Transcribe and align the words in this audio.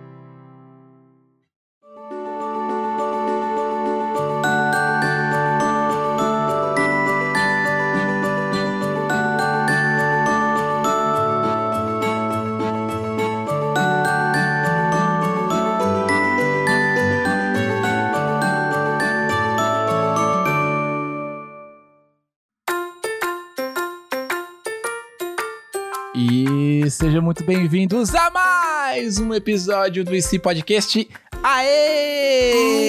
Sejam 26.89 27.21
muito 27.21 27.43
bem-vindos 27.43 28.13
a 28.13 28.29
mais 28.29 29.17
um 29.17 29.33
episódio 29.33 30.03
do 30.03 30.15
IC 30.15 30.39
Podcast. 30.39 31.07
Aê! 31.41 32.83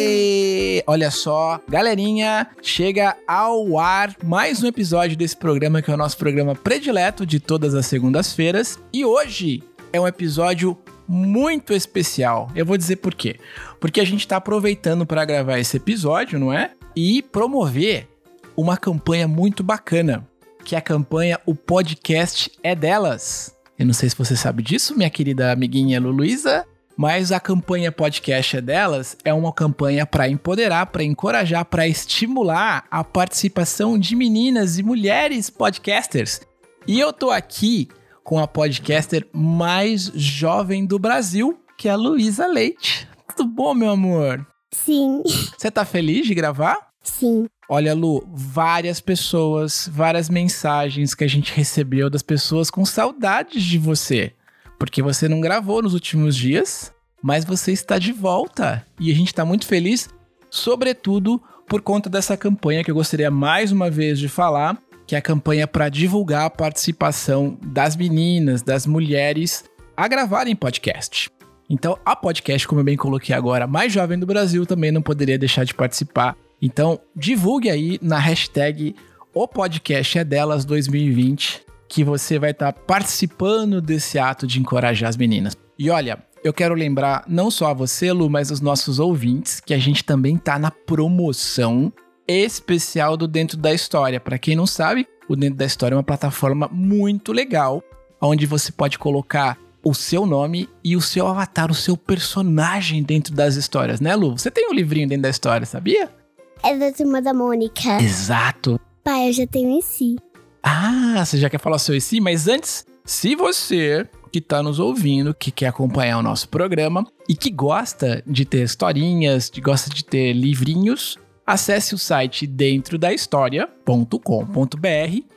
Olha 0.87 1.11
só, 1.11 1.61
galerinha, 1.69 2.49
chega 2.63 3.17
ao 3.27 3.79
ar 3.79 4.17
mais 4.23 4.63
um 4.63 4.67
episódio 4.67 5.17
desse 5.17 5.37
programa 5.37 5.81
que 5.81 5.91
é 5.91 5.95
o 5.95 5.97
nosso 5.97 6.17
programa 6.17 6.55
predileto 6.55 7.25
de 7.25 7.39
todas 7.41 7.75
as 7.75 7.87
segundas-feiras. 7.87 8.79
E 8.93 9.05
hoje 9.05 9.63
é 9.93 10.01
um 10.01 10.09
episódio 10.09 10.77
muito 11.07 11.73
especial. 11.73 12.51
Eu 12.55 12.67
vou 12.67 12.77
dizer 12.77 12.97
por 12.97 13.15
quê. 13.15 13.39
Porque 13.79 14.01
a 14.01 14.05
gente 14.05 14.21
está 14.21 14.37
aproveitando 14.37 15.07
para 15.07 15.25
gravar 15.25 15.59
esse 15.59 15.77
episódio, 15.77 16.39
não 16.39 16.53
é? 16.53 16.73
E 16.97 17.23
promover 17.23 18.09
uma 18.57 18.77
campanha 18.77 19.27
muito 19.29 19.63
bacana 19.63 20.27
que 20.65 20.75
é 20.75 20.79
a 20.79 20.83
campanha 20.83 21.39
O 21.45 21.55
Podcast 21.55 22.51
é 22.63 22.75
Delas. 22.75 23.55
Eu 23.79 23.87
não 23.87 23.93
sei 23.95 24.09
se 24.09 24.17
você 24.17 24.37
sabe 24.37 24.63
disso, 24.63 24.97
minha 24.97 25.11
querida 25.11 25.53
amiguinha 25.53 26.01
Luísa, 26.01 26.65
mas 26.97 27.33
a 27.33 27.41
campanha 27.41 27.91
Podcast 27.91 28.57
é 28.57 28.61
Delas 28.61 29.17
é 29.25 29.35
uma 29.35 29.53
campanha 29.53 30.07
para 30.07 30.29
empoderar, 30.29 30.87
para 30.87 31.03
encorajar, 31.03 31.65
para 31.65 31.89
estimular 31.89 32.85
a 32.91 33.03
participação 33.03 33.99
de 33.99 34.15
meninas 34.15 34.79
e 34.79 34.83
mulheres 34.83 35.51
podcasters. 35.51 36.41
E 36.87 37.01
eu 37.01 37.13
tô 37.13 37.31
aqui 37.31 37.89
com 38.23 38.39
a 38.39 38.47
podcaster 38.47 39.27
mais 39.33 40.05
jovem 40.15 40.87
do 40.87 40.99
Brasil, 40.99 41.59
que 41.77 41.89
é 41.89 41.93
a 41.93 41.97
Luísa 41.97 42.47
Leite. 42.47 43.09
Tudo 43.37 43.49
bom, 43.49 43.75
meu 43.75 43.91
amor? 43.91 44.47
Sim, 44.73 45.23
Você 45.59 45.71
tá 45.71 45.85
feliz 45.85 46.27
de 46.27 46.35
gravar? 46.35 46.79
sim. 47.03 47.47
Olha, 47.69 47.95
Lu, 47.95 48.27
várias 48.31 49.01
pessoas, 49.01 49.89
várias 49.91 50.29
mensagens 50.29 51.15
que 51.15 51.25
a 51.25 51.29
gente 51.29 51.53
recebeu 51.55 52.11
das 52.11 52.23
pessoas 52.23 52.71
com 52.71 52.85
saudades 52.85 53.63
de 53.63 53.79
você. 53.79 54.33
Porque 54.79 55.03
você 55.03 55.29
não 55.29 55.41
gravou 55.41 55.83
nos 55.83 55.95
últimos 55.95 56.37
dias, 56.37 56.93
mas 57.23 57.45
você 57.45 57.73
está 57.73 57.99
de 57.99 58.13
volta. 58.13 58.85
E 59.01 59.11
a 59.11 59.15
gente 59.15 59.29
está 59.29 59.45
muito 59.45 59.67
feliz, 59.67 60.11
sobretudo 60.51 61.43
por 61.67 61.81
conta 61.81 62.11
dessa 62.11 62.37
campanha 62.37 62.85
que 62.85 62.91
eu 62.91 62.95
gostaria 62.95 63.31
mais 63.31 63.73
uma 63.73 63.91
vez 63.91 64.19
de 64.19 64.29
falar, 64.29 64.77
que 65.07 65.15
é 65.15 65.19
a 65.19 65.23
campanha 65.23 65.67
para 65.67 65.89
divulgar 65.89 66.45
a 66.45 66.51
participação 66.51 67.59
das 67.63 67.97
meninas, 67.97 68.63
das 68.63 68.87
mulheres 68.87 69.65
a 69.97 70.07
gravarem 70.07 70.55
podcast. 70.55 71.31
Então, 71.71 71.99
a 72.05 72.15
podcast, 72.15 72.69
como 72.69 72.81
eu 72.81 72.85
bem 72.85 72.97
coloquei 72.97 73.35
agora, 73.35 73.67
mais 73.67 73.91
jovem 73.91 74.19
do 74.19 74.27
Brasil, 74.27 74.67
também 74.67 74.93
não 74.93 75.01
poderia 75.01 75.39
deixar 75.39 75.65
de 75.65 75.73
participar 75.73 76.37
então, 76.65 76.99
divulgue 77.15 77.69
aí 77.69 77.99
na 78.01 78.19
hashtag 78.19 78.97
o 79.35 79.47
podcast 79.47 80.19
é 80.19 80.25
delas 80.25 80.65
2020 80.65 81.63
que 81.87 82.03
você 82.03 82.39
vai 82.39 82.53
estar 82.53 82.73
participando 82.73 83.83
desse 83.83 84.19
ato 84.19 84.47
de 84.47 84.59
encorajar 84.59 85.11
as 85.11 85.17
meninas. 85.19 85.55
E 85.79 85.91
olha, 85.91 86.25
eu 86.43 86.55
quero 86.55 86.75
lembrar 86.75 87.23
não 87.29 87.51
só 87.51 87.67
a 87.67 87.75
você, 87.75 88.11
Lu, 88.13 88.31
mas 88.31 88.51
os 88.51 88.63
nossos 88.63 88.99
ouvintes, 88.99 89.61
que 89.61 89.75
a 89.75 89.79
gente 89.79 90.03
também 90.03 90.39
tá 90.39 90.59
na 90.59 90.71
promoção 90.71 91.93
especial 92.27 93.15
do 93.15 93.29
Dentro 93.29 93.59
da 93.59 93.75
História. 93.75 94.19
Para 94.19 94.39
quem 94.39 94.57
não 94.57 94.67
sabe, 94.67 95.07
o 95.29 95.37
Dentro 95.37 95.59
da 95.59 95.67
História 95.67 95.95
é 95.95 95.99
uma 95.99 96.03
plataforma 96.03 96.67
muito 96.73 97.31
legal, 97.31 97.83
onde 98.23 98.47
você 98.47 98.73
pode 98.73 98.99
colocar 98.99 99.59
o 99.85 99.93
seu 99.93 100.25
nome 100.25 100.67
e 100.83 100.97
o 100.97 101.01
seu 101.03 101.27
avatar, 101.27 101.71
o 101.71 101.75
seu 101.75 101.95
personagem 101.95 103.03
dentro 103.03 103.35
das 103.35 103.55
histórias, 103.55 104.01
né, 104.01 104.17
Lu? 104.17 104.39
Você 104.39 104.51
tem 104.51 104.67
um 104.71 104.73
livrinho 104.73 105.07
dentro 105.07 105.25
da 105.25 105.29
história, 105.29 105.67
sabia? 105.67 106.24
É 106.65 106.79
da 106.79 106.91
turma 106.91 107.21
da 107.21 107.35
Mônica. 107.35 108.01
Exato. 108.01 108.81
Pai, 109.05 109.29
eu 109.29 109.33
já 109.35 109.47
tenho 109.47 109.69
em 109.69 109.83
si. 109.83 110.17
Ah, 110.63 111.23
você 111.23 111.37
já 111.37 111.51
quer 111.51 111.61
falar 111.61 111.77
o 111.77 111.79
seu 111.79 111.95
IC? 111.95 112.23
Mas 112.23 112.49
antes, 112.49 112.87
se 113.05 113.37
você 113.37 114.09
que 114.33 114.39
está 114.39 114.63
nos 114.63 114.79
ouvindo, 114.79 115.35
que 115.35 115.51
quer 115.51 115.67
acompanhar 115.67 116.19
o 116.19 116.23
nosso 116.23 116.49
programa 116.49 117.07
e 117.29 117.37
que 117.37 117.51
gosta 117.51 118.23
de 118.27 118.47
ter 118.47 118.63
historinhas, 118.63 119.51
que 119.51 119.61
gosta 119.61 119.91
de 119.91 120.03
ter 120.03 120.33
livrinhos, 120.33 121.19
acesse 121.47 121.95
o 121.95 121.99
site 121.99 122.47
dentro 122.47 122.97
da 122.97 123.13
história.com.br, 123.13 124.17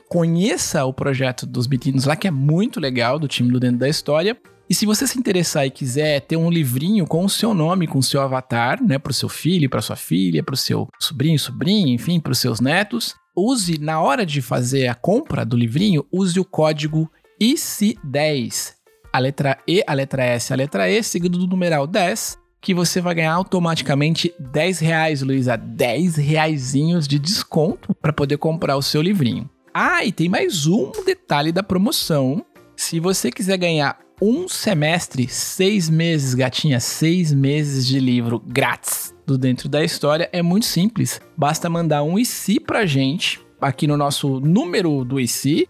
conheça 0.08 0.84
o 0.86 0.94
projeto 0.94 1.44
dos 1.44 1.68
meninos 1.68 2.06
lá, 2.06 2.16
que 2.16 2.26
é 2.26 2.30
muito 2.30 2.80
legal, 2.80 3.18
do 3.18 3.28
time 3.28 3.52
do 3.52 3.60
Dentro 3.60 3.78
da 3.78 3.88
História. 3.88 4.34
E 4.68 4.74
se 4.74 4.84
você 4.84 5.06
se 5.06 5.18
interessar 5.18 5.66
e 5.66 5.70
quiser 5.70 6.20
ter 6.20 6.36
um 6.36 6.50
livrinho 6.50 7.06
com 7.06 7.24
o 7.24 7.28
seu 7.28 7.54
nome, 7.54 7.86
com 7.86 7.98
o 7.98 8.02
seu 8.02 8.20
avatar, 8.20 8.82
né, 8.82 8.98
para 8.98 9.10
o 9.10 9.14
seu 9.14 9.28
filho, 9.28 9.70
para 9.70 9.80
sua 9.80 9.96
filha, 9.96 10.42
para 10.42 10.52
o 10.52 10.58
seu 10.58 10.86
sobrinho, 11.00 11.38
sobrinha, 11.38 11.94
enfim, 11.94 12.20
para 12.20 12.32
os 12.32 12.38
seus 12.38 12.60
netos, 12.60 13.14
use 13.34 13.78
na 13.78 14.00
hora 14.00 14.26
de 14.26 14.42
fazer 14.42 14.88
a 14.88 14.94
compra 14.94 15.42
do 15.42 15.56
livrinho, 15.56 16.04
use 16.12 16.38
o 16.38 16.44
código 16.44 17.10
IC10, 17.40 18.74
a 19.10 19.18
letra 19.18 19.56
E, 19.66 19.82
a 19.86 19.94
letra 19.94 20.22
S, 20.22 20.52
a 20.52 20.56
letra 20.56 20.90
E, 20.90 21.02
seguido 21.02 21.38
do 21.38 21.46
numeral 21.46 21.86
10, 21.86 22.36
que 22.60 22.74
você 22.74 23.00
vai 23.00 23.14
ganhar 23.14 23.32
automaticamente 23.32 24.34
10 24.38 24.80
reais, 24.80 25.22
Luísa, 25.22 25.56
10 25.56 26.16
reaisinhos 26.16 27.08
de 27.08 27.18
desconto 27.18 27.94
para 27.94 28.12
poder 28.12 28.36
comprar 28.36 28.76
o 28.76 28.82
seu 28.82 29.00
livrinho. 29.00 29.48
Ah, 29.72 30.04
e 30.04 30.12
tem 30.12 30.28
mais 30.28 30.66
um 30.66 30.92
detalhe 31.06 31.52
da 31.52 31.62
promoção. 31.62 32.44
Se 32.76 33.00
você 33.00 33.30
quiser 33.30 33.56
ganhar 33.56 33.98
um 34.20 34.48
semestre, 34.48 35.28
seis 35.28 35.88
meses, 35.88 36.34
gatinha, 36.34 36.80
seis 36.80 37.32
meses 37.32 37.86
de 37.86 38.00
livro 38.00 38.42
grátis 38.44 39.14
do 39.26 39.38
Dentro 39.38 39.68
da 39.68 39.84
História, 39.84 40.28
é 40.32 40.42
muito 40.42 40.66
simples. 40.66 41.20
Basta 41.36 41.68
mandar 41.68 42.02
um 42.02 42.18
IC 42.18 42.60
pra 42.60 42.86
gente, 42.86 43.40
aqui 43.60 43.86
no 43.86 43.96
nosso 43.96 44.40
número 44.40 45.04
do 45.04 45.20
IC, 45.20 45.68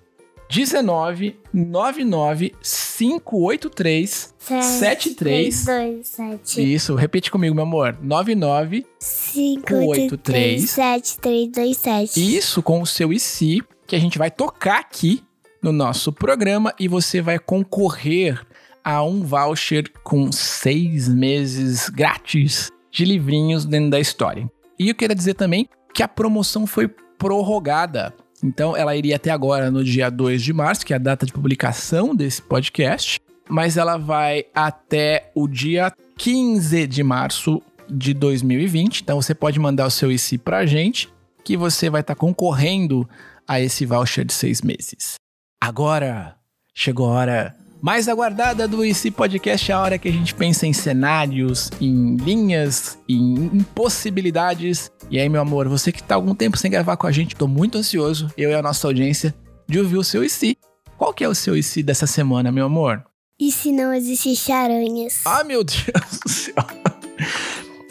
19 0.51 1.39
99 1.53 2.55
583 2.63 4.35
73. 4.39 5.65
2, 5.65 6.07
7. 6.07 6.75
Isso, 6.75 6.95
repete 6.95 7.31
comigo, 7.31 7.55
meu 7.55 7.65
amor. 7.65 7.99
99 8.01 8.87
5, 8.99 9.75
8, 9.75 10.17
3, 10.17 10.71
7, 10.71 11.19
3, 11.19 11.49
2, 11.51 11.77
7. 11.77 12.37
Isso 12.37 12.63
com 12.63 12.81
o 12.81 12.87
seu 12.87 13.13
IC, 13.13 13.63
que 13.87 13.95
a 13.95 13.99
gente 13.99 14.17
vai 14.17 14.31
tocar 14.31 14.79
aqui 14.79 15.23
no 15.63 15.73
nosso 15.73 16.13
programa 16.13 16.75
e 16.79 16.89
você 16.89 17.21
vai 17.21 17.39
concorrer 17.39 18.45
a 18.85 19.03
um 19.03 19.23
voucher 19.23 19.91
com 20.03 20.31
seis 20.33 21.09
meses 21.09 21.89
grátis 21.89 22.71
de 22.91 23.05
livrinhos 23.05 23.65
dentro 23.65 23.91
da 23.91 24.01
história. 24.01 24.51
E 24.79 24.89
eu 24.89 24.95
queria 24.95 25.15
dizer 25.15 25.35
também 25.35 25.69
que 25.93 26.03
a 26.03 26.09
promoção 26.09 26.67
foi 26.67 26.89
prorrogada. 27.19 28.15
Então 28.43 28.77
ela 28.77 28.97
iria 28.97 29.17
até 29.17 29.31
agora 29.31 29.71
no 29.71 29.83
dia 29.83 30.11
2 30.11 30.43
de 30.43 30.53
março, 30.53 30.87
que 30.87 30.93
é 30.93 30.97
a 30.97 31.01
data 31.01 31.27
de 31.27 31.33
publicação 31.33 32.15
desse 32.15 32.41
podcast, 32.41 33.21
mas 33.49 33.77
ela 33.77 33.97
vai 33.97 34.45
até 34.55 35.31
o 35.35 35.49
dia 35.49 35.93
15 36.17 36.87
de 36.87 37.03
março 37.03 37.61
de 37.91 38.15
2020. 38.15 39.01
Então 39.01 39.21
você 39.21 39.35
pode 39.35 39.59
mandar 39.59 39.87
o 39.87 39.91
seu 39.91 40.13
IC 40.13 40.39
pra 40.39 40.65
gente, 40.67 41.09
que 41.45 41.57
você 41.57 41.91
vai 41.91 42.03
estar 42.03 42.15
concorrendo 42.15 43.09
a 43.47 43.61
esse 43.61 43.85
voucher 43.85 44.25
de 44.25 44.33
seis 44.33 44.63
meses. 44.63 45.15
Agora 45.61 46.37
chegou 46.73 47.09
a 47.09 47.15
hora 47.15 47.57
mais 47.83 48.09
aguardada 48.09 48.69
do 48.69 48.85
IC 48.85 49.11
Podcast, 49.11 49.73
a 49.73 49.81
hora 49.81 49.99
que 49.99 50.09
a 50.09 50.13
gente 50.13 50.33
pensa 50.33 50.67
em 50.67 50.73
cenários, 50.73 51.71
em 51.81 52.17
linhas, 52.17 52.97
em 53.09 53.35
impossibilidades. 53.53 54.91
E 55.11 55.19
aí, 55.19 55.29
meu 55.29 55.41
amor, 55.41 55.69
você 55.69 55.91
que 55.91 56.03
tá 56.03 56.15
algum 56.15 56.35
tempo 56.35 56.57
sem 56.57 56.71
gravar 56.71 56.97
com 56.97 57.09
a 57.09 57.13
gente, 57.13 57.35
tô 57.35 57.49
muito 57.49 57.77
ansioso, 57.77 58.33
eu 58.37 58.51
e 58.51 58.55
a 58.55 58.63
nossa 58.63 58.87
audiência, 58.87 59.35
de 59.67 59.81
ouvir 59.81 59.97
o 59.97 60.05
seu 60.05 60.25
IC. 60.25 60.57
Qual 60.97 61.13
que 61.13 61.25
é 61.25 61.29
o 61.29 61.35
seu 61.35 61.57
IC 61.57 61.83
dessa 61.83 62.07
semana, 62.07 62.53
meu 62.53 62.67
amor? 62.67 63.05
E 63.39 63.51
se 63.51 63.73
não 63.73 63.93
existisse 63.93 64.53
aranhas? 64.53 65.23
Ah, 65.25 65.43
meu 65.43 65.65
Deus 65.65 66.21
do 66.25 66.29
céu. 66.29 66.55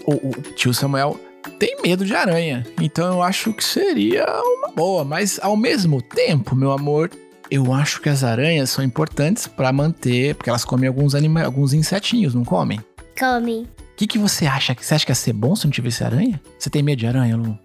O, 0.06 0.30
o 0.30 0.42
tio 0.56 0.74
Samuel 0.74 1.20
tem 1.60 1.82
medo 1.82 2.06
de 2.06 2.16
aranha, 2.16 2.66
então 2.82 3.14
eu 3.14 3.22
acho 3.22 3.54
que 3.54 3.64
seria 3.64 4.26
uma 4.26 4.70
boa, 4.70 5.04
mas 5.04 5.38
ao 5.42 5.58
mesmo 5.58 6.02
tempo, 6.02 6.56
meu 6.56 6.72
amor, 6.72 7.10
eu 7.50 7.74
acho 7.74 8.02
que 8.02 8.10
as 8.10 8.24
aranhas 8.24 8.70
são 8.70 8.84
importantes 8.84 9.48
pra 9.48 9.72
manter, 9.72 10.36
porque 10.36 10.50
elas 10.50 10.66
comem 10.66 10.88
alguns 10.88 11.16
anima 11.16 11.44
alguns 11.44 11.74
insetinhos, 11.74 12.36
não 12.36 12.44
comem? 12.44 12.80
Come. 13.18 13.68
que, 13.96 14.06
que 14.06 14.20
você 14.20 14.46
acha? 14.46 14.76
Você 14.80 14.94
acha 14.94 15.06
que 15.06 15.12
ia 15.12 15.16
ser 15.16 15.34
bom 15.34 15.56
se 15.56 15.66
não 15.66 15.72
tivesse 15.72 16.04
aranha? 16.04 16.40
Você 16.60 16.70
tem 16.70 16.84
medo 16.84 17.00
de 17.00 17.08
aranha, 17.08 17.36
Lu? 17.36 17.58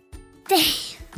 Tenho. 0.48 0.64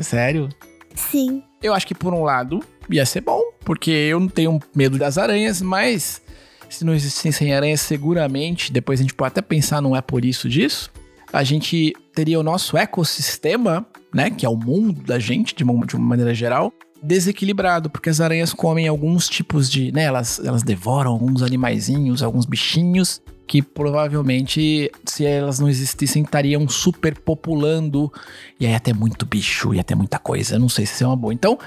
Sério? 0.00 0.48
Sim. 0.94 1.42
Eu 1.62 1.72
acho 1.72 1.86
que 1.86 1.94
por 1.94 2.12
um 2.12 2.24
lado 2.24 2.60
ia 2.90 3.06
ser 3.06 3.20
bom, 3.20 3.40
porque 3.64 3.90
eu 3.90 4.18
não 4.18 4.28
tenho 4.28 4.58
medo 4.74 4.98
das 4.98 5.16
aranhas, 5.16 5.62
mas 5.62 6.20
se 6.68 6.84
não 6.84 6.94
existissem 6.94 7.54
aranhas, 7.54 7.80
seguramente, 7.80 8.72
depois 8.72 8.98
a 8.98 9.02
gente 9.02 9.14
pode 9.14 9.28
até 9.28 9.40
pensar, 9.42 9.80
não 9.80 9.94
é 9.94 10.02
por 10.02 10.24
isso 10.24 10.48
disso, 10.48 10.90
a 11.32 11.44
gente 11.44 11.92
teria 12.14 12.38
o 12.38 12.42
nosso 12.42 12.76
ecossistema, 12.76 13.86
né, 14.12 14.30
que 14.30 14.44
é 14.44 14.48
o 14.48 14.56
mundo 14.56 15.02
da 15.02 15.18
gente, 15.18 15.54
de 15.54 15.62
uma, 15.62 15.86
de 15.86 15.94
uma 15.94 16.04
maneira 16.04 16.34
geral, 16.34 16.72
desequilibrado, 17.04 17.90
porque 17.90 18.08
as 18.08 18.20
aranhas 18.20 18.52
comem 18.52 18.88
alguns 18.88 19.28
tipos 19.28 19.70
de, 19.70 19.92
né, 19.92 20.04
elas, 20.04 20.40
elas 20.42 20.62
devoram 20.62 21.12
alguns 21.12 21.42
animaizinhos, 21.42 22.22
alguns 22.22 22.46
bichinhos, 22.46 23.20
que 23.46 23.60
provavelmente, 23.60 24.90
se 25.04 25.26
elas 25.26 25.58
não 25.58 25.68
existissem, 25.68 26.22
estariam 26.22 26.66
super 26.66 27.18
populando. 27.18 28.10
E 28.58 28.66
aí 28.66 28.80
ter 28.80 28.94
muito 28.94 29.26
bicho, 29.26 29.74
ia 29.74 29.84
ter 29.84 29.94
muita 29.94 30.18
coisa. 30.18 30.58
Não 30.58 30.68
sei 30.68 30.86
se 30.86 30.94
isso 30.94 31.04
é 31.04 31.06
uma 31.06 31.16
boa. 31.16 31.34
Então, 31.34 31.58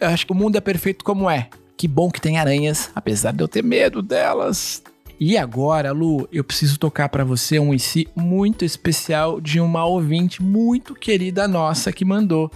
eu 0.00 0.08
acho 0.08 0.26
que 0.26 0.32
o 0.32 0.34
mundo 0.34 0.56
é 0.56 0.60
perfeito 0.60 1.04
como 1.04 1.28
é. 1.28 1.48
Que 1.76 1.86
bom 1.86 2.10
que 2.10 2.20
tem 2.20 2.38
aranhas, 2.38 2.90
apesar 2.94 3.32
de 3.32 3.42
eu 3.42 3.48
ter 3.48 3.62
medo 3.62 4.00
delas. 4.00 4.82
E 5.18 5.36
agora, 5.38 5.92
Lu, 5.92 6.28
eu 6.30 6.44
preciso 6.44 6.78
tocar 6.78 7.08
para 7.08 7.24
você 7.24 7.58
um 7.58 7.72
IC 7.72 8.08
muito 8.14 8.64
especial 8.64 9.40
de 9.40 9.58
uma 9.60 9.84
ouvinte 9.86 10.42
muito 10.42 10.94
querida 10.94 11.48
nossa 11.48 11.92
que 11.92 12.04
mandou, 12.04 12.50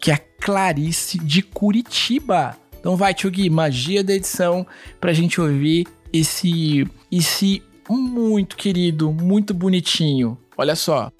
que 0.00 0.10
é 0.10 0.14
a 0.14 0.18
Clarice 0.18 1.18
de 1.18 1.42
Curitiba. 1.42 2.56
Então 2.80 2.96
vai, 2.96 3.12
Tio 3.12 3.30
Gui, 3.30 3.50
magia 3.50 4.02
da 4.02 4.14
edição 4.14 4.66
pra 4.98 5.12
gente 5.12 5.40
ouvir 5.40 5.86
esse, 6.12 6.86
esse 7.12 7.62
muito 7.88 8.56
querido, 8.56 9.12
muito 9.12 9.52
bonitinho. 9.52 10.38
Olha 10.56 10.74
só. 10.74 11.10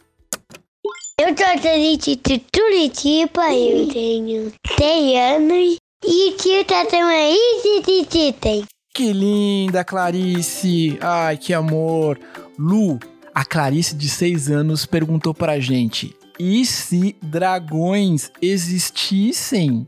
Eu 1.20 1.36
sou 1.36 1.46
a 1.46 1.58
Clarice 1.58 2.16
de 2.16 2.38
Curitiba, 2.52 3.52
eu 3.54 3.88
tenho 3.88 4.52
10 4.78 5.34
anos 5.34 5.76
e 6.04 6.64
tá 6.64 6.84
também 6.86 8.32
tem. 8.40 8.64
Que 8.96 9.12
linda, 9.12 9.84
Clarice! 9.84 10.96
Ai, 11.02 11.36
que 11.36 11.52
amor! 11.52 12.18
Lu, 12.58 12.98
a 13.34 13.44
Clarice 13.44 13.94
de 13.94 14.08
6 14.08 14.50
anos 14.50 14.86
perguntou 14.86 15.34
pra 15.34 15.60
gente: 15.60 16.16
e 16.38 16.64
se 16.64 17.14
dragões 17.22 18.32
existissem? 18.40 19.86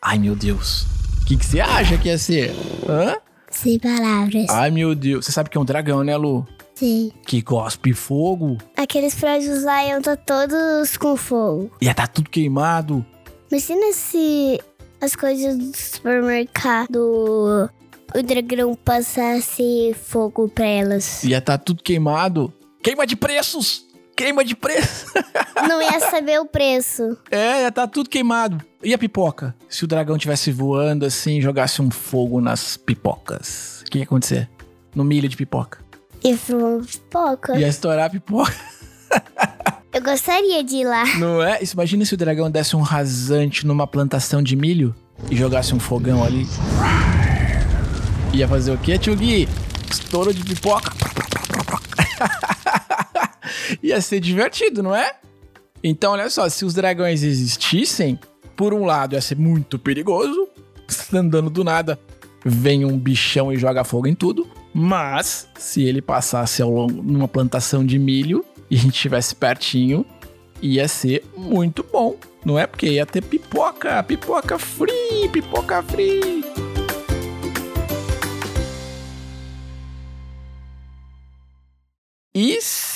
Ai, 0.00 0.20
meu 0.20 0.36
Deus! 0.36 0.86
O 1.20 1.24
que 1.26 1.36
que 1.36 1.44
você 1.44 1.58
acha 1.58 1.98
que 1.98 2.06
ia 2.06 2.16
ser? 2.16 2.54
Hã? 2.88 3.16
Sem 3.50 3.76
palavras. 3.76 4.46
Ai, 4.48 4.70
meu 4.70 4.94
Deus! 4.94 5.26
Você 5.26 5.32
sabe 5.32 5.50
que 5.50 5.58
é 5.58 5.60
um 5.60 5.64
dragão, 5.64 6.04
né, 6.04 6.16
Lu? 6.16 6.46
Sim. 6.76 7.10
Que 7.26 7.42
cospe 7.42 7.92
fogo. 7.92 8.58
Aqueles 8.76 9.16
prédios 9.16 9.64
lá 9.64 9.84
iam 9.84 9.98
estar 9.98 10.16
todos 10.16 10.96
com 10.96 11.16
fogo. 11.16 11.72
Ia 11.82 11.92
tá 11.92 12.06
tudo 12.06 12.30
queimado. 12.30 13.04
Imagina 13.50 13.92
se 13.92 14.60
as 15.00 15.16
coisas 15.16 15.58
do 15.58 15.76
supermercado 15.76 17.68
o 18.14 18.22
dragão 18.22 18.74
passasse 18.76 19.94
fogo 19.94 20.48
pra 20.48 20.64
elas. 20.64 21.24
Ia 21.24 21.40
tá 21.40 21.58
tudo 21.58 21.82
queimado. 21.82 22.52
Queima 22.82 23.06
de 23.06 23.16
preços! 23.16 23.84
Queima 24.16 24.44
de 24.44 24.54
preço! 24.54 25.06
Não 25.68 25.82
ia 25.82 25.98
saber 25.98 26.40
o 26.40 26.46
preço. 26.46 27.18
É, 27.30 27.62
ia 27.62 27.72
tá 27.72 27.86
tudo 27.88 28.08
queimado. 28.08 28.64
E 28.82 28.94
a 28.94 28.98
pipoca? 28.98 29.54
Se 29.68 29.82
o 29.82 29.88
dragão 29.88 30.16
tivesse 30.16 30.52
voando 30.52 31.04
assim, 31.04 31.40
jogasse 31.40 31.82
um 31.82 31.90
fogo 31.90 32.40
nas 32.40 32.76
pipocas, 32.76 33.82
o 33.82 33.90
que 33.90 33.98
ia 33.98 34.04
acontecer? 34.04 34.48
No 34.94 35.02
milho 35.02 35.28
de 35.28 35.36
pipoca. 35.36 35.80
E 36.22 36.36
foi 36.36 36.82
pipoca. 36.82 37.58
Ia 37.58 37.66
estourar 37.66 38.06
a 38.06 38.10
pipoca. 38.10 38.54
Eu 39.92 40.02
gostaria 40.02 40.62
de 40.62 40.76
ir 40.76 40.84
lá. 40.84 41.04
Não 41.18 41.42
é? 41.42 41.62
Isso, 41.62 41.74
Imagina 41.74 42.04
se 42.04 42.14
o 42.14 42.16
dragão 42.16 42.50
desse 42.50 42.74
um 42.76 42.80
rasante 42.80 43.66
numa 43.66 43.86
plantação 43.86 44.42
de 44.42 44.56
milho 44.56 44.94
e 45.30 45.36
jogasse 45.36 45.74
um 45.74 45.80
fogão 45.80 46.24
ali. 46.24 46.46
Ia 48.34 48.48
fazer 48.48 48.72
o 48.72 48.78
quê, 48.78 48.98
tio 48.98 49.14
Gui? 49.14 49.48
Estouro 49.88 50.34
de 50.34 50.42
pipoca. 50.42 50.92
Ia 53.80 54.00
ser 54.00 54.18
divertido, 54.18 54.82
não 54.82 54.92
é? 54.92 55.14
Então, 55.84 56.12
olha 56.12 56.28
só, 56.28 56.48
se 56.48 56.64
os 56.64 56.74
dragões 56.74 57.22
existissem, 57.22 58.18
por 58.56 58.74
um 58.74 58.84
lado 58.84 59.14
ia 59.14 59.20
ser 59.20 59.36
muito 59.36 59.78
perigoso, 59.78 60.48
andando 61.12 61.48
do 61.48 61.62
nada, 61.62 61.96
vem 62.44 62.84
um 62.84 62.98
bichão 62.98 63.52
e 63.52 63.56
joga 63.56 63.84
fogo 63.84 64.08
em 64.08 64.16
tudo. 64.16 64.48
Mas, 64.72 65.46
se 65.56 65.84
ele 65.84 66.02
passasse 66.02 66.60
ao 66.60 66.70
longo 66.70 67.02
numa 67.02 67.28
plantação 67.28 67.86
de 67.86 68.00
milho 68.00 68.44
e 68.68 68.74
a 68.74 68.78
gente 68.78 68.96
estivesse 68.96 69.36
pertinho, 69.36 70.04
ia 70.60 70.88
ser 70.88 71.22
muito 71.36 71.86
bom, 71.92 72.16
não 72.44 72.58
é? 72.58 72.66
Porque 72.66 72.88
ia 72.88 73.06
ter 73.06 73.22
pipoca, 73.22 74.02
pipoca 74.02 74.58
free, 74.58 75.28
pipoca 75.30 75.82
free. 75.84 76.43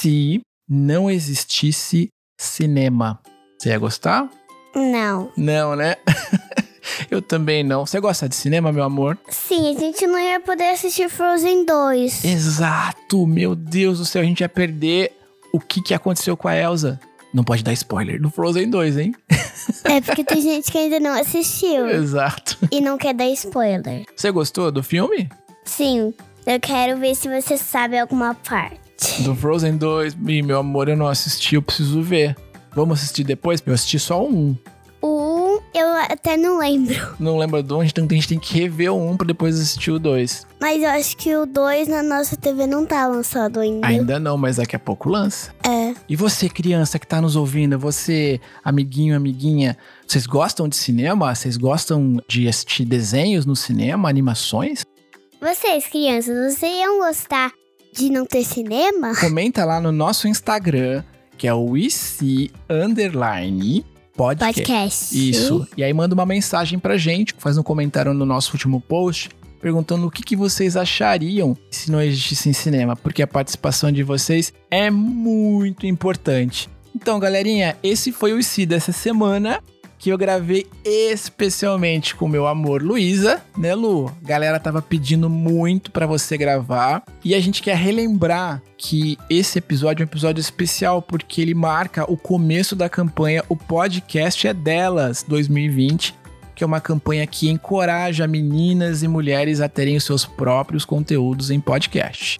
Se 0.01 0.41
não 0.69 1.11
existisse 1.11 2.09
cinema? 2.39 3.19
Você 3.59 3.71
ia 3.71 3.79
gostar? 3.79 4.29
Não. 4.75 5.33
Não, 5.37 5.75
né? 5.75 5.97
Eu 7.11 7.21
também 7.21 7.65
não. 7.65 7.85
Você 7.85 7.99
gosta 7.99 8.29
de 8.29 8.37
cinema, 8.37 8.71
meu 8.73 8.85
amor? 8.85 9.19
Sim, 9.29 9.75
a 9.75 9.79
gente 9.79 10.07
não 10.07 10.19
ia 10.19 10.39
poder 10.39 10.71
assistir 10.71 11.09
Frozen 11.09 11.65
2. 11.65 12.25
Exato! 12.25 13.27
Meu 13.27 13.57
Deus 13.57 13.99
do 13.99 14.05
céu, 14.05 14.23
a 14.23 14.25
gente 14.25 14.41
ia 14.41 14.49
perder 14.49 15.13
o 15.53 15.59
que, 15.59 15.83
que 15.83 15.95
aconteceu 15.95 16.37
com 16.37 16.47
a 16.47 16.57
Elsa. 16.57 17.01
Não 17.35 17.43
pode 17.43 17.65
dar 17.65 17.73
spoiler 17.73 18.21
do 18.21 18.31
Frozen 18.31 18.71
2, 18.71 18.99
hein? 18.99 19.15
É 19.85 20.01
porque 20.01 20.23
tem 20.25 20.41
gente 20.41 20.71
que 20.71 20.79
ainda 20.79 21.01
não 21.01 21.21
assistiu 21.21 21.89
Exato. 21.91 22.57
e 22.71 22.81
não 22.81 22.97
quer 22.97 23.15
dar 23.15 23.29
spoiler. 23.31 24.05
Você 24.17 24.31
gostou 24.31 24.71
do 24.71 24.83
filme? 24.83 25.29
Sim, 25.65 26.15
eu 26.47 26.61
quero 26.61 26.99
ver 26.99 27.15
se 27.15 27.29
você 27.29 27.59
sabe 27.59 27.99
alguma 27.99 28.35
parte. 28.35 28.88
Do 29.21 29.35
Frozen 29.35 29.77
2? 29.77 30.17
Ih, 30.27 30.43
meu 30.43 30.59
amor, 30.59 30.89
eu 30.89 30.97
não 30.97 31.07
assisti, 31.07 31.55
eu 31.55 31.63
preciso 31.63 32.03
ver. 32.03 32.37
Vamos 32.75 32.99
assistir 32.99 33.25
depois? 33.25 33.63
Eu 33.65 33.73
assisti 33.73 33.99
só 33.99 34.25
um. 34.25 34.57
O 35.01 35.61
1 35.75 35.79
eu 35.79 35.89
até 36.11 36.37
não 36.37 36.59
lembro. 36.59 37.17
Não 37.19 37.39
lembro 37.39 37.63
do 37.63 37.79
onde, 37.79 37.91
então 37.91 38.05
a 38.05 38.15
gente 38.15 38.29
tem 38.29 38.39
que 38.39 38.59
rever 38.59 38.93
o 38.93 39.11
um 39.11 39.17
pra 39.17 39.27
depois 39.27 39.59
assistir 39.59 39.93
o 39.93 39.99
dois. 39.99 40.45
Mas 40.61 40.83
eu 40.83 40.91
acho 40.91 41.17
que 41.17 41.35
o 41.37 41.47
2 41.47 41.87
na 41.87 42.03
nossa 42.03 42.37
TV 42.37 42.67
não 42.67 42.85
tá 42.85 43.07
lançado 43.07 43.61
ainda. 43.61 43.87
Ainda 43.87 44.19
não, 44.19 44.37
mas 44.37 44.57
daqui 44.57 44.75
a 44.75 44.79
pouco 44.79 45.09
lança. 45.09 45.53
É. 45.65 45.95
E 46.09 46.17
você, 46.17 46.49
criança 46.49 46.99
que 46.99 47.07
tá 47.07 47.21
nos 47.21 47.37
ouvindo, 47.37 47.79
você, 47.79 48.41
amiguinho, 48.65 49.17
amiguinha, 49.17 49.77
vocês 50.07 50.27
gostam 50.27 50.69
de 50.69 50.77
cinema? 50.77 51.33
Vocês 51.33 51.57
gostam 51.57 52.21
de 52.29 52.49
assistir 52.49 52.85
desenhos 52.85 53.47
no 53.47 53.55
cinema, 53.55 54.09
animações? 54.09 54.85
Vocês, 55.41 55.87
crianças, 55.87 56.55
vocês 56.55 56.77
iam 56.77 56.99
gostar 56.99 57.53
de 57.93 58.11
não 58.11 58.25
ter 58.27 58.45
cinema? 58.45 59.15
Comenta 59.19 59.65
lá 59.65 59.81
no 59.81 59.93
nosso 59.93 60.29
Instagram, 60.29 61.03
que 61.37 61.47
é 61.47 61.55
o 61.55 61.77
IC 61.77 62.51
Underline 62.69 63.85
Podcast. 64.17 64.61
Podcast. 64.61 65.31
Isso. 65.31 65.67
E 65.77 65.85
aí 65.85 65.93
manda 65.93 66.15
uma 66.15 66.27
mensagem 66.27 66.79
pra 66.79 66.97
gente, 66.97 67.35
faz 67.39 67.57
um 67.57 67.63
comentário 67.63 68.13
no 68.13 68.27
nosso 68.27 68.53
último 68.53 68.81
post, 68.81 69.31
perguntando 69.61 70.07
o 70.07 70.11
que, 70.11 70.23
que 70.23 70.35
vocês 70.35 70.77
achariam 70.77 71.57
se 71.71 71.91
não 71.91 72.03
existisse 72.03 72.49
em 72.49 72.53
cinema, 72.53 72.97
porque 72.97 73.23
a 73.23 73.27
participação 73.27 73.93
de 73.93 74.03
vocês 74.03 74.53
é 74.71 74.91
muito 74.91 75.87
importante. 75.87 76.69
Então, 76.95 77.21
galerinha, 77.21 77.77
esse 77.83 78.11
foi 78.11 78.33
o 78.33 78.41
IC 78.41 78.67
dessa 78.67 78.91
semana 78.91 79.63
que 79.99 80.11
eu 80.11 80.17
gravei 80.17 80.67
especialmente 80.85 82.15
com 82.15 82.29
meu 82.29 82.47
amor 82.47 82.83
Luísa, 82.83 83.43
né, 83.57 83.75
Lu? 83.75 84.11
Galera 84.23 84.61
tava 84.61 84.81
pedindo 84.81 85.29
muito 85.29 85.91
pra 85.91 86.07
você 86.07 86.39
gravar 86.39 87.03
e 87.25 87.35
a 87.35 87.41
gente 87.41 87.61
quer 87.61 87.77
relembrar 87.77 88.63
que 88.77 89.19
esse 89.29 89.59
episódio 89.59 90.03
é 90.03 90.07
um 90.07 90.09
episódio 90.09 90.41
especial 90.41 91.03
porque 91.03 91.43
ele 91.43 91.53
marca 91.53 92.11
o 92.11 92.17
começo 92.17 92.77
da 92.77 92.89
campanha 92.89 93.45
O 93.49 93.57
Podcast 93.57 94.47
é 94.47 94.55
Delas 94.55 95.25
2020, 95.27 96.15
que 96.55 96.63
é 96.63 96.67
uma 96.67 96.81
campanha 96.81 97.27
que 97.27 97.49
encoraja 97.49 98.27
meninas 98.29 99.03
e 99.03 99.09
mulheres 99.09 99.61
a 99.61 99.69
terem 99.69 99.97
os 99.97 100.05
seus 100.05 100.25
próprios 100.25 100.85
conteúdos 100.85 101.51
em 101.51 101.61
podcast. 101.61 102.39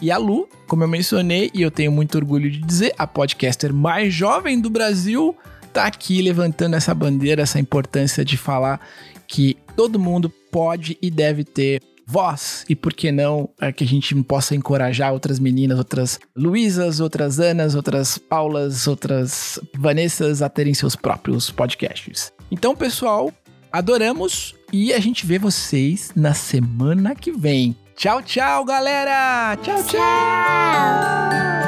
E 0.00 0.10
a 0.10 0.18
Lu, 0.18 0.48
como 0.66 0.82
eu 0.82 0.88
mencionei, 0.88 1.50
e 1.54 1.62
eu 1.62 1.70
tenho 1.70 1.92
muito 1.92 2.16
orgulho 2.16 2.50
de 2.50 2.58
dizer, 2.58 2.92
a 2.98 3.06
podcaster 3.06 3.72
mais 3.72 4.12
jovem 4.12 4.60
do 4.60 4.68
Brasil, 4.68 5.36
tá 5.74 5.86
aqui 5.86 6.22
levantando 6.22 6.76
essa 6.76 6.94
bandeira, 6.94 7.42
essa 7.42 7.58
importância 7.58 8.24
de 8.24 8.36
falar 8.36 8.80
que 9.26 9.58
todo 9.76 9.98
mundo 9.98 10.30
pode 10.50 10.96
e 11.02 11.10
deve 11.10 11.42
ter 11.42 11.82
voz 12.06 12.64
e 12.68 12.76
por 12.76 12.92
que 12.92 13.10
não 13.10 13.48
é 13.60 13.72
que 13.72 13.82
a 13.82 13.86
gente 13.86 14.14
possa 14.22 14.54
encorajar 14.54 15.12
outras 15.12 15.40
meninas, 15.40 15.78
outras 15.78 16.20
Luísas, 16.36 17.00
outras 17.00 17.40
Anas, 17.40 17.74
outras 17.74 18.18
Paulas, 18.18 18.86
outras 18.86 19.58
Vanessas 19.76 20.42
a 20.42 20.48
terem 20.48 20.74
seus 20.74 20.94
próprios 20.94 21.50
podcasts. 21.50 22.32
Então, 22.50 22.76
pessoal, 22.76 23.32
adoramos 23.72 24.54
e 24.72 24.92
a 24.92 25.00
gente 25.00 25.26
vê 25.26 25.38
vocês 25.38 26.12
na 26.14 26.34
semana 26.34 27.16
que 27.16 27.32
vem. 27.32 27.74
Tchau, 27.96 28.22
tchau, 28.22 28.64
galera! 28.64 29.56
Tchau, 29.62 29.82
tchau! 29.82 30.00
Tchau! 30.00 31.63